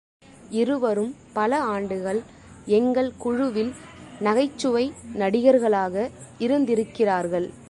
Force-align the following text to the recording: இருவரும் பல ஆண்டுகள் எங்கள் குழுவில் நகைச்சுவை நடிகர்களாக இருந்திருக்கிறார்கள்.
இருவரும் 0.49 1.15
பல 1.33 1.59
ஆண்டுகள் 1.59 2.21
எங்கள் 2.65 3.11
குழுவில் 3.17 3.73
நகைச்சுவை 4.19 4.93
நடிகர்களாக 5.13 6.09
இருந்திருக்கிறார்கள். 6.37 7.53